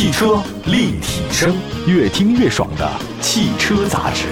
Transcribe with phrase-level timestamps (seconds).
[0.00, 1.54] 汽车立体声，
[1.86, 4.28] 越听越爽的汽车杂志。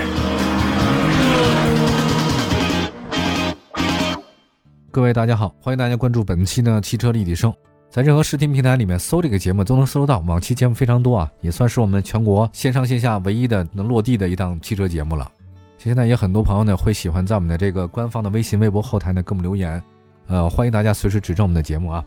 [4.90, 7.52] 各位大家好，欢迎大家关注本期的汽车立体声。
[7.90, 15.30] 在任何视听平台里面搜这个节目都能搜到，往期节目非常多啊，也算是我们全国线上线下唯一的能落地的一档汽车节目了。
[15.76, 19.82] 现在也很多朋友呢会喜欢在我们的这个官方的微信、微博后台呢给我们留言，
[20.28, 22.02] 呃，欢迎大家随时指正我们的节目啊。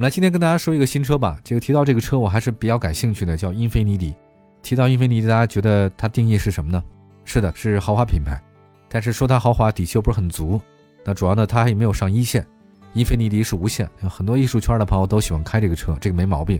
[0.00, 1.38] 们来今天跟大家说一个新车吧。
[1.44, 4.14] 这个提到这个车，我还是比较感兴趣的，叫英菲尼迪。
[4.62, 6.82] 提到英菲尼迪，大家觉得它定义是什么呢？
[7.26, 8.42] 是的，是豪华品牌。
[8.88, 10.58] 但是说它豪华，底气又不是很足。
[11.04, 12.46] 那主要呢，它还没有上一线。
[12.94, 16.58] 英菲尼迪是无线，很多艺术圈的朋友都喜欢开这个车，这个没毛病。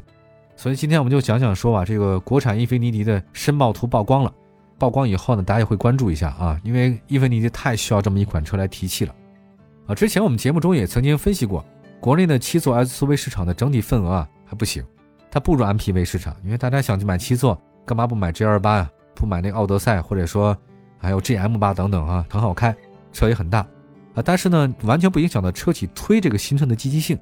[0.54, 4.30] 所以今天我们就讲讲说啊，这个国产英菲尼迪的申报图曝光了。
[4.78, 9.14] 曝光以后呢，大家也会关注一下啊，因为英菲尼迪太需要这么一款车来提气了
[9.86, 9.94] 啊。
[9.94, 11.64] 之前我们节目中也曾经分析过，
[12.00, 14.83] 国内的七座 SUV 市场的整体份额啊还不行，
[15.30, 18.91] 它不如 MPV 市场，因为大家想去买七座，干嘛不买 G 二八呀？
[19.14, 20.56] 不买那个奥德赛，或者说
[20.97, 22.75] 还有 GM 八等等啊，很好开，
[23.12, 23.58] 车也很大
[24.14, 24.22] 啊。
[24.25, 27.19] 但是呢，完全不影响到车企推这个新车的积极性。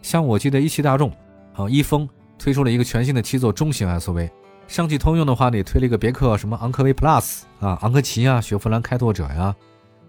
[0.00, 1.10] 像我记得一汽大众
[1.54, 4.30] 啊，一丰推出了一个全新的七座中型 SUV。
[4.66, 9.54] 上汽通用的话呢，也推了一个别克什么昂科威 Plus 啊，昂科旗啊，雪佛兰开拓者呀，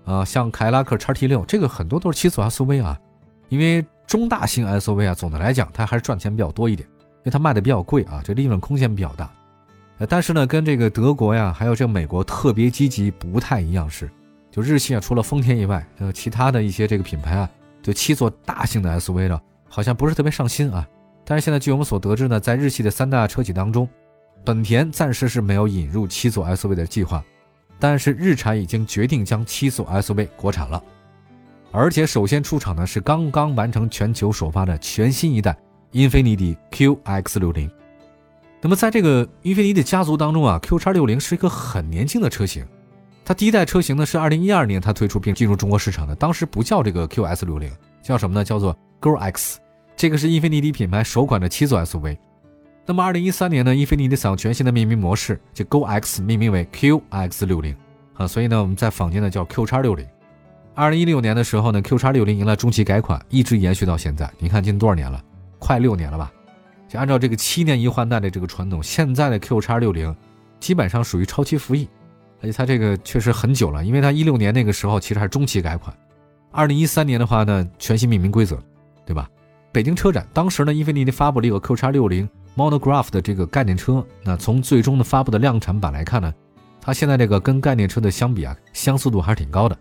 [0.06, 2.98] 啊，像凯迪拉克叉 T 六，这个很多都是七座 SUV 啊。
[3.50, 9.30] 因为中大型 SUV 啊，总的来讲它还是赚钱比较多一点，因为它卖的比较贵啊，这利润空间比较大。
[10.10, 14.10] 但是呢，跟这个德国呀，还有这个美国特别积极不太一样是，
[14.52, 17.50] 就日系啊，除了丰田以外，呃，其他的一些这个品牌啊，
[17.82, 20.86] 对七座大型的 SUV 呢，好像不是特别上心啊。
[21.24, 23.88] 但是现在据我们所得知呢，在日系的三大车企当中，
[24.44, 27.24] 本田暂时是没有引入七座 SUV 的计划，
[27.80, 30.84] 但是日产已经决定将七座 SUV 国产了，
[31.76, 35.58] 而且首先出场呢是刚刚完成全球首发的全新一代
[35.92, 37.68] 英菲尼迪 QX60。
[38.62, 42.64] 那么在这个英菲尼迪家族当中啊，QX60 是一个很年轻的车型，
[43.26, 47.72] 它第一代车型呢是2012年它推出并进入中国市场的，当时不叫这个 QS60，
[48.04, 48.46] 叫什么呢？
[48.46, 49.60] 叫做 Girl X，
[49.96, 52.16] 这个是英菲尼迪品牌首款的七座 SUV。
[52.86, 57.76] 那么，二零一三年呢，英菲尼迪采用全新的命名模式，就 Go X 命名为 QX 六零
[58.14, 60.08] 啊，所以呢，我们在坊间呢叫 Q 叉六零。
[60.76, 64.32] 二零一六年的时候呢，Q 叉六零迎来中期改款，一直延续到现在。
[64.40, 65.24] 你看，今多少年了？
[65.60, 66.34] 快六年了吧？
[66.90, 70.16] 就按照这个七年一换代的这个传统，现在的 Q 叉六零
[70.60, 71.88] 基本上属于超期服役，
[72.42, 75.96] 而且它这个确实很久了，因为它一六年那个时候其实还是中期改款，
[76.52, 78.58] 二零一三年的话呢，全新命名规则，
[79.06, 79.30] 对吧？
[79.72, 82.28] 北京车展当时呢，英菲尼迪发布了一个 Q 叉六零。
[82.56, 86.32] Monograph 的这个概念车，那从最终的发布的量产版来看呢，
[86.80, 89.76] 它现在这个跟概念车的相比啊，相似度还是挺高的。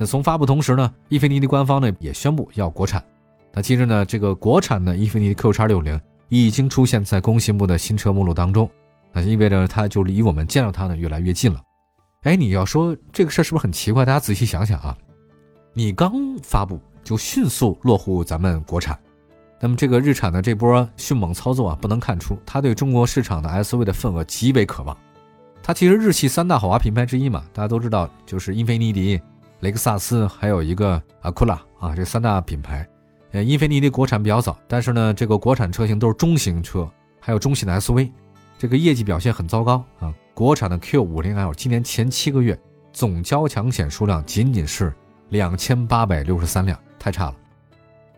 [0.00, 3.04] 那从发布同时呢，英菲尼迪官方呢也宣布要国产。
[3.52, 6.00] 那其实呢，这个国产的英菲尼迪 Q 叉六零
[6.30, 8.66] 已经出现在工信部的新车目录当中，
[9.12, 11.60] 那意味着它就离我们见到它呢越来越近了。
[12.22, 14.06] 哎，你要说这个事儿是不是很奇怪？
[14.06, 14.96] 大家仔细想想啊，
[15.74, 18.98] 你刚发布就迅速落户咱们国产。
[19.60, 24.96] 那么这个日产的这波迅猛操作啊，不能看出它对中国市场的 SUV 的份额极为渴望。
[25.62, 29.20] 它其实日系三大豪华品牌之一嘛，大家都知道，就是英菲尼迪、
[29.60, 32.86] 雷克萨斯，还有一个阿库拉啊，这三大品牌。
[33.32, 36.90] 呃，英菲尼迪国产比较早，但是呢，这个国产车型都是中型车，
[37.20, 38.10] 还有中型的 SUV，
[38.58, 40.12] 这个业绩表现很糟糕啊。
[40.32, 42.58] 国产的 Q50L 今年前七个月
[42.92, 44.92] 总交强险数量仅仅是
[45.28, 47.36] 两千八百六十三辆，太差了。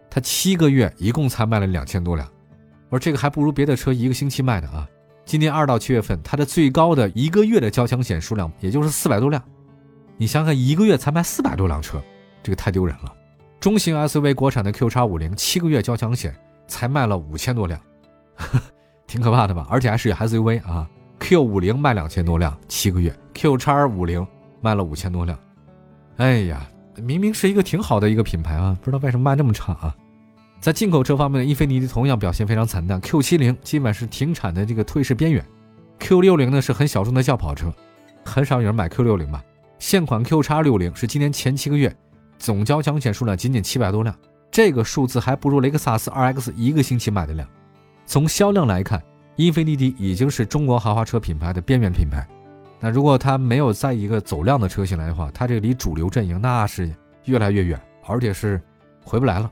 [0.08, 2.28] 它七个月一共才卖了两千多辆，
[2.88, 4.88] 我说这个还不如别的车一个星期卖的啊！
[5.25, 9.42] 今年二到七月份，它的最高的一个月的交强险数量也就是四百多辆，
[10.17, 12.00] 你想想，一个月才卖四百多辆车，
[12.43, 13.12] 这个太丢人了。
[13.59, 16.34] 中型 SUV 国产的 Q 叉五零七个月交强险
[16.67, 17.81] 才卖了五千多辆，
[19.06, 19.67] 挺可怕的吧？
[19.71, 20.89] 而且还是 SUV 啊
[21.21, 24.27] ，Q 五零卖两千多辆，七个月 Q 叉五零
[24.61, 25.39] 卖了五千多辆，
[26.17, 29.94] 哎呀，明明是一个挺好的一个品牌啊，不知道为什么卖那么差啊！
[30.61, 35.44] 在进口车方面，英菲尼迪同样表现非常惨淡，Q70 基本是停产的这个退市边缘
[36.00, 37.73] ，Q60 呢是很小众的轿跑车，
[38.25, 39.43] 很少有人买 Q60 吧。
[39.82, 41.93] 现款 QX60 是今年前七个月
[42.38, 44.14] 总交强险数量仅仅七百多辆，
[44.49, 47.46] 这个数字还不如雷克萨斯 2X 一个星期卖的量。
[48.06, 49.02] 从销量来看，
[49.34, 52.25] 英菲尼迪已经是中国豪华车品牌的边缘品牌。
[52.79, 56.88] 那如果它没有在一个走量的车型来的话，它这个离主流阵营那是
[57.25, 58.62] 越来越远，而且是
[59.02, 59.50] 回不来了。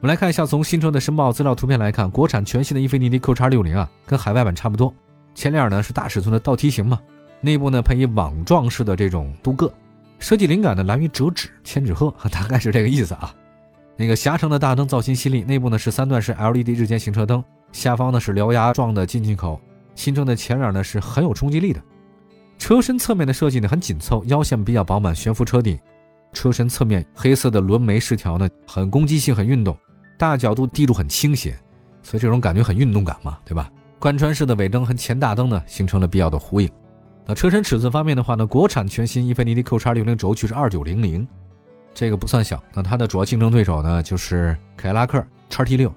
[0.00, 4.92] 我们来看一下，从新车的申报资料图片来看，国产全新的英菲尼迪 QX60 啊，跟海外版差不多。
[5.32, 7.00] 前脸呢是大尺寸的倒梯形嘛，
[7.44, 9.70] 内部呢配以网状式的这种镀铬，
[10.18, 13.34] 设计灵感呢来源于折纸、千纸鹤， 大概是这个意思啊。
[13.96, 19.60] 那个狭长的大灯造型犀利，内部呢是三段式 LED 日间行车灯，下方呢是獠牙状的进气口，
[19.94, 21.80] 新车的前脸呢是很有冲击力的。
[22.58, 25.78] 车身侧面的设计呢很紧凑，腰线比较饱满，悬浮车顶，
[26.32, 29.76] 车身侧面黑色的轮眉饰条呢很攻击性，很运动，
[30.18, 31.56] 大角度地柱很倾斜，
[32.02, 33.70] 所以这种感觉很运动感嘛，对吧？
[34.00, 36.68] 贯穿式的尾灯和前大灯呢形成了必要的呼应。
[37.26, 41.26] 那车身尺寸方面的话呢，国产全新英菲尼迪 QX60 轴距是二九零零，
[41.94, 42.62] 这个不算小。
[42.74, 45.90] 那它的主要竞争对手呢就是凯迪拉克 XT6。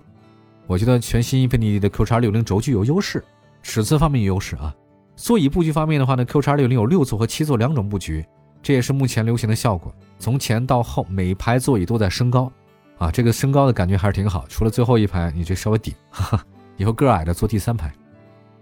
[0.68, 3.24] 我觉得全新英菲尼迪的 QX60 轴距有优势，
[3.62, 4.74] 尺寸方面有优势啊。
[5.15, 8.25] 座椅布局方面的话呢，QX60 有六座和七座两种布局，
[8.62, 9.94] 这也是目前流行的效果。
[10.19, 12.51] 从前到后每排座椅都在升高，
[12.97, 14.45] 啊，这个升高的感觉还是挺好。
[14.47, 16.45] 除了最后一排你这稍微顶，哈哈，
[16.77, 17.91] 以后个矮的坐第三排。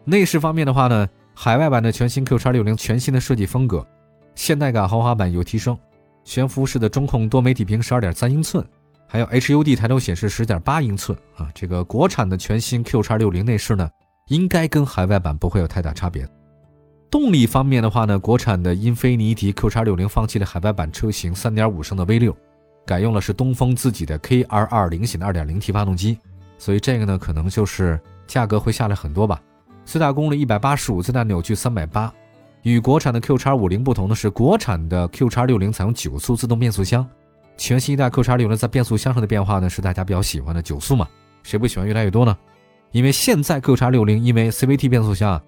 [0.03, 3.85] 内饰方面的话呢，海外版的全新 QX60 全新的设计风格，
[4.35, 5.77] 现代感豪华版有提升，
[6.23, 8.65] 悬浮式的中控多媒体屏十二点三英寸，
[9.05, 11.49] 还有 HUD 抬头显示十点八英寸啊。
[11.53, 13.87] 这个国产的全新 QX60 内饰呢，
[14.29, 16.27] 应该跟海外版不会有太大差别。
[17.11, 22.33] 动力方面的话呢，国产的英菲尼迪 QX60 放弃了海外版车型3.5升的 V6，
[22.85, 26.17] 改用了是东风自己的 KR20 型的 2.0T 发动机，
[26.57, 29.41] 所以这个呢可能就是价格会下来很多吧。
[29.85, 32.11] 最大功率185，最大扭矩380。
[32.63, 37.07] 与国产的 QX50 不同的是，国产的 QX60 采用九速自动变速箱。
[37.55, 41.07] 全新一代 QX60 在变速箱上的变化呢，是大家比较喜欢的九速嘛？
[41.43, 42.35] 谁不喜欢越来越多呢？
[42.91, 45.41] 因为现在 QX60 因为 CVT 变速箱啊。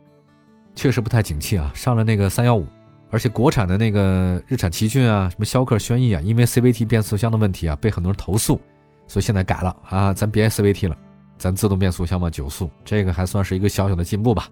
[0.76, 2.68] 确实不太景气啊，上了那个三幺五，
[3.10, 8.62] 而且国产的那个日产奇骏啊，什么逍客、轩逸啊，因为 CVT 变速箱的问题啊，被很多人投诉，
[9.08, 10.96] 所以现在改了啊，咱别 CVT 了，
[11.38, 14.48] 咱自动变速箱嘛，九速，这个还算是一个小小的进步吧，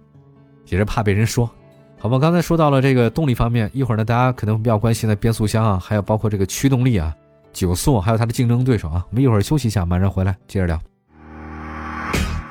[0.66, 1.50] 也是怕被人说，
[1.98, 2.18] 好吧？
[2.18, 7.14] 刚才说到了这个动力方面，一会儿呢，大家可能比较关心的变速箱啊，还有包括这个驱动力啊，
[7.52, 10.80] 九速，还有它的竞争对手啊，我们一会儿休息一下，马上回来接着聊。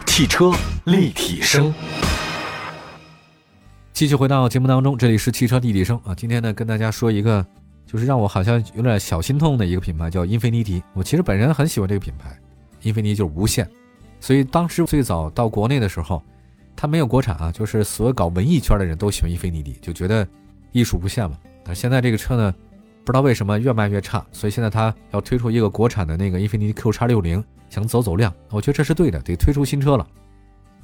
[0.05, 0.51] 汽车
[0.85, 1.73] 立体声。
[3.93, 6.13] 继续回到节目当中，这里是汽车立体声啊。
[6.13, 7.45] 今天呢，跟大家说一个，
[7.85, 10.83] 就是让我好像有点小心痛的一个品牌，叫英菲尼迪。
[10.93, 12.37] 我其实本人很喜欢这个品牌，
[12.81, 13.65] 英菲尼迪就是无限。
[14.19, 16.21] 所以当时最早到国内的时候，
[16.75, 20.27] 它没有国产啊，就是所有搞文艺圈的人都喜欢英菲尼迪，就觉得
[20.71, 21.37] 艺术无限嘛。
[21.63, 22.53] 但现在这个车呢，
[23.03, 28.33] 不知道为什么越卖越差，所以现在它要推出一个国产的那个英菲尼迪 QX60，想走走量。
[28.49, 30.07] 我觉得这是对的，得推出新车了。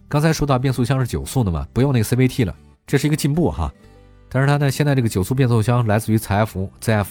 [0.08, 2.56] 刚才说到变速箱是九速的嘛，不用那个 CVT 了。
[2.86, 3.72] 这是一个进步哈，
[4.28, 7.06] 但是它呢，现在这个九速变速箱来自于采埃孚 ZF，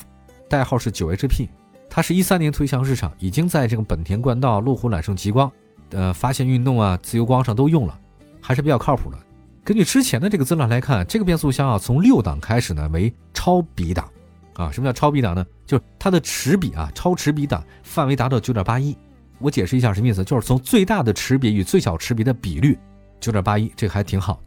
[0.48, 1.48] 代号是九 HP，
[1.88, 5.50] 它是一三年推向市场，已经在这个本田冠道、路虎揽胜极光、
[5.90, 7.98] 呃发现运动啊、自由光上都用了，
[8.40, 9.18] 还是比较靠谱的。
[9.62, 14.10] 根据之前的这个资料来看，这个变速箱啊，从六档开始呢为超比档，
[14.54, 15.46] 啊，什么叫超比档呢？
[15.66, 18.96] 就是它的齿比啊，超齿比档范围达到九点八一。
[19.38, 22.78] 我解释一下什么意思，就是从最大的齿比与最小齿比的比率
[23.20, 24.40] 九点八一，这个还挺好。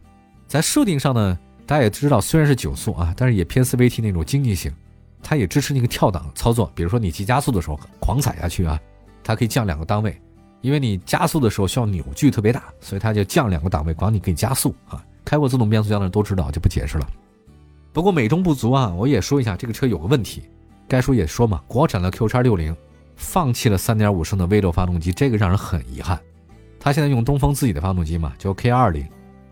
[0.47, 4.71] 在设定上呢，大家也知道，虽然是九速啊，但是也偏 CVT 那种经济型，
[5.21, 6.71] 它也支持那个跳档操作。
[6.75, 8.79] 比如说你急加速的时候狂踩下去啊，
[9.23, 10.19] 它可以降两个档位，
[10.63, 15.05] 因为你加速的时候需要扭矩特别大，所以它就降两个档位，管你给你加速啊。
[15.25, 17.07] 开过自动变速箱的人都知道，就不解释了。
[17.91, 20.41] 不过美中不足啊，我也说一下，这个车有个问题，
[20.87, 22.75] 该说也说嘛，国产的 QX60
[23.15, 26.19] 放弃了3.5升的 V6 发动机，这个让人很遗憾。
[26.79, 29.05] 它现在用东风自己的发动机嘛，叫 K20。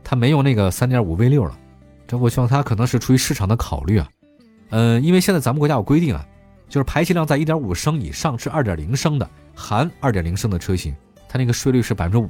[0.03, 1.57] 它没有那个三点五 V 六了，
[2.07, 4.09] 这我希望它可能是出于市场的考虑啊，
[4.71, 6.25] 嗯，因为现在咱们国家有规定啊，
[6.71, 10.95] 就是排气量在一点五升以上至二点零升的含二点零升的车型，
[11.27, 12.29] 它那个税率是百分之五，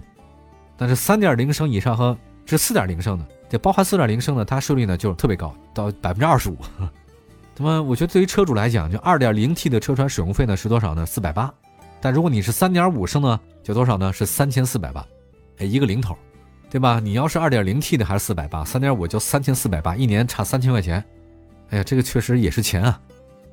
[0.76, 6.58] 但是三点零升以上和至四点零升的，这包含四点零升的，它税率呢就特别高，到百分之二十五。
[7.56, 11.06] 那么我觉得对于车主来讲，就二点零 T 的车船使用费呢是多少呢？
[11.06, 11.54] 四百八，
[12.02, 14.12] 但如果你是三点五升呢，就多少呢？
[14.12, 15.06] 是三千四百八，
[15.60, 16.18] 哎，一个零头。
[16.72, 17.02] 对吧？
[17.04, 21.04] 你要是二点零 T 的还是四百八，三点五就三千四百八，一年差三千块钱。
[21.70, 23.00] 哎呀，这个确实也是钱啊。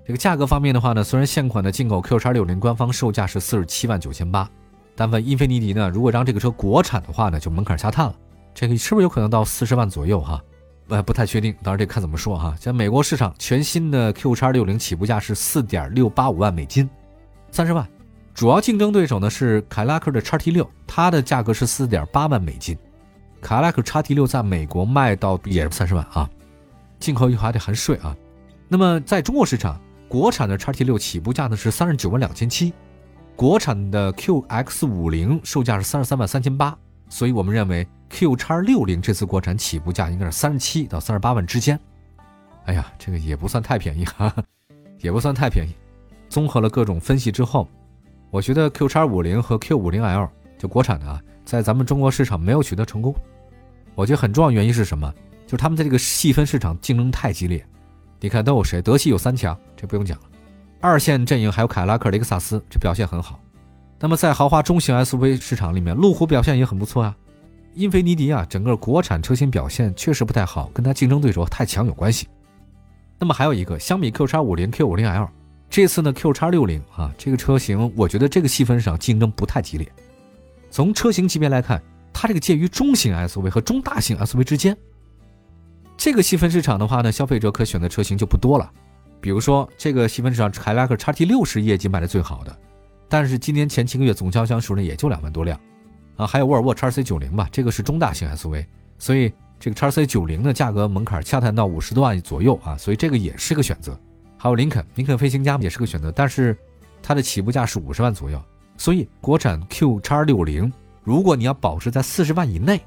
[0.09, 4.49] 这个价格方面的话呢，虽然现款的进口 Q 叉六零官方售价是四十七万九千八，
[4.97, 8.15] 但问英菲尼迪呢，如果让这个车国产的话呢，就门槛下探了。
[8.55, 10.43] 这个是不是有可能到四十万左右哈？
[10.89, 12.57] 呃，不太确定，当然这看怎么说哈。
[12.59, 16.89] 在美国市场，全新的 Q 叉六零起步价是四点六八五万美金，
[17.51, 17.87] 三十万。
[18.33, 22.75] 主要竞争对手呢是凯迪拉克的叉 T 六，它的价格是四点八万美金。
[23.43, 26.27] 凯迪拉克叉 T 六在美国卖到也是三十万啊，
[26.99, 28.17] 进口以后还得含税啊。
[28.69, 32.73] 那么在中国市场，国产的叉 T 六起步价呢是三十九万两千七，
[33.37, 36.77] 国产的 QX 五零售价是三十三万三千八，
[37.11, 41.79] 所以我们认为 Q 叉六零这次国产起步价应该是三十七到三十八万之间。
[42.65, 44.35] 哎呀，这个也不算太便宜哈，
[45.01, 45.73] 也不算太便宜。
[46.29, 47.69] 综合了各种分析之后，
[48.31, 51.23] 我觉得 Q 叉五零和 Q 五零 L 就国产的啊。
[51.45, 53.15] 在咱们中国市场没有取得成功，
[53.95, 55.11] 我觉得很重要原因是什么？
[55.47, 57.65] 就是他们在这个细分市场竞争太激烈。
[58.21, 58.83] 你看都有谁？
[58.83, 60.25] 德系有三强，这不用讲了。
[60.81, 63.41] 二线阵营还有凯迪拉克、雷克萨斯，这表现很好。
[64.01, 67.17] 那么在豪华中型 SUV 市场里面，路虎表现也很不错啊。
[67.75, 72.29] 英菲尼迪啊，整个国产车型表现确实不太好，跟它竞争对手太强有关系。
[73.19, 75.29] 那么还有一个，相比 Q 叉五零、Q 五零 L，
[75.71, 79.89] 这次呢 Q 叉六零啊，这个车型我觉得这个细分市场竞争不太激烈。
[80.71, 81.83] 从车型级别来看，
[82.13, 84.77] 它这个介于中型 SUV 和中大型 SUV 之间。
[85.99, 88.71] 这个细分市场的话呢，消费者可选的车型就不多了。
[89.21, 92.57] 比如说这个细分市场，凯迪拉克 XT 六是业绩卖的最好的，
[93.09, 95.59] 但是今年前七个月总交箱数呢也就两万多辆。
[96.17, 98.65] 啊，还有沃尔沃 XC 九零吧，这个是中大型 SUV，
[98.97, 103.99] 所以这个 XC 九零的价格门槛洽谈到五十多万左右啊，所以这个也是个选择。
[104.37, 106.57] 还有林肯，林肯飞行家也是个选择，但是
[107.03, 108.41] 它的起步价是五十万左右，
[108.77, 112.81] 所以国产 Q 叉六零，如果你要保持在四十万以内，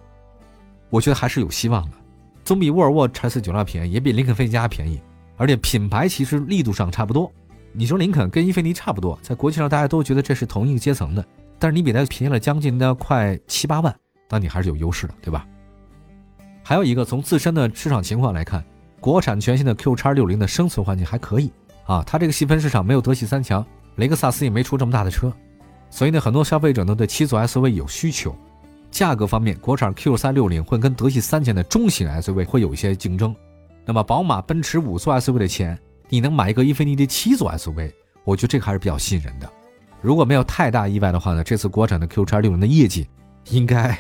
[0.90, 1.98] 我觉得还是有希望的，
[2.44, 5.00] 总比沃尔沃 XC 九零便宜，也比林肯飞行家便宜，
[5.38, 7.32] 而且品牌其实力度上差不多。
[7.74, 11.26] 你说林肯跟英菲尼差不多，在国际上大家都觉得这是同一个阶层的。
[11.58, 13.96] 但是你比它便宜了将近的快七八万，
[14.30, 15.48] 那你还是有优势的，对吧？
[16.64, 18.64] 还有一个从自身的市场情况来看，
[19.00, 21.52] 国产全新的 Q 叉六零的生存环境还可以
[21.86, 25.32] 啊，它这个细分市场没有德系三强，雷克萨斯也没出这么大的车，
[25.90, 28.36] 所以呢，很多消费者呢对七座 SUV 有需求。
[28.92, 33.34] 价格方面，国产 Q 三六零会跟德系三强的中型 SUV 会有一些竞争。
[33.86, 35.80] 那么宝马、奔驰五座 SUV 的钱，
[36.10, 37.92] 你能买一个英菲尼迪七座 SUV，
[38.26, 39.50] 我觉得这个还是比较吸引人的。
[40.02, 43.08] 如果没有太大意外的话呢，这次国产的 Q 叉六零的业绩
[43.50, 43.98] 应该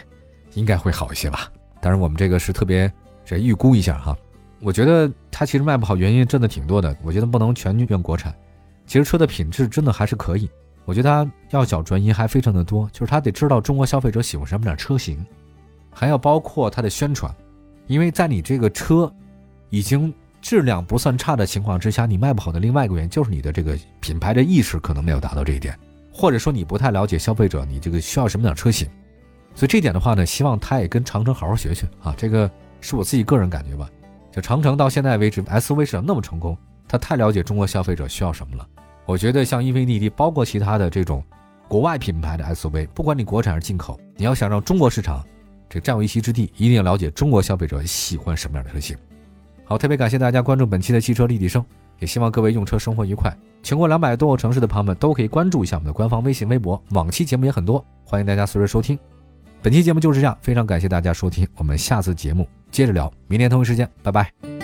[0.54, 1.52] 应该会好一些吧。
[1.80, 2.92] 当然，我们这个是特别
[3.24, 4.16] 这预估一下哈。
[4.60, 6.96] 我觉得它其实卖不好原因真的挺多的。
[7.02, 8.36] 我觉得不能全怨国产，
[8.86, 10.50] 其实车的品质真的还是可以。
[10.86, 15.24] 我觉得他要找原因还非常的多，就是他得知道中国消费者喜欢什么样的车型，
[15.92, 17.34] 还要包括它的宣传。
[17.88, 19.12] 因为在你这个车
[19.70, 25.78] 已经质量不算差的情况之下，你卖不好的另外一个原因就是你的这个品牌的意识可能没有达到这一点。
[26.14, 28.88] 或者说你不太了解消费者，你这个需要什么样的车型，
[29.56, 32.14] 所以这点的话呢，希望他也跟长城好好学学啊。
[32.18, 32.50] 这个
[32.82, 33.90] 是我自己个人感觉吧。
[34.32, 36.58] 就长城到现在为止，SUV 市场那么成功，
[36.88, 38.68] 他太了解中国消费者需要什么了。
[39.12, 41.22] 我觉得像英菲尼迪，包括其他的这种
[41.68, 45.22] 国外品牌的 SUV，不管你国产还是进口，你要想让中国市场
[45.70, 48.96] 这占有一席之地，一定要了解中国消费者喜欢什么样的车型。
[49.66, 51.62] 好，特别感谢大家关注本期的汽车立体声。
[52.00, 53.36] 也希望各位用车生活愉快。
[53.62, 58.98] 全国两百多个城市的朋友们都可以关注一下我们的官方微信、微博，往期节目也很多，欢迎大家随时收听。
[59.62, 64.61] 本期节目就是这样，非常感谢大家收听，我们下次节目接着聊，明天同一时间，拜拜。